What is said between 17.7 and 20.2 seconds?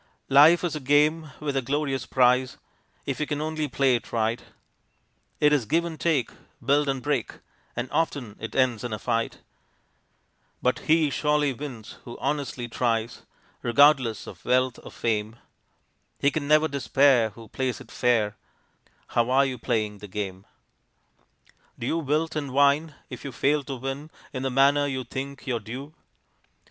it fair How are you playing the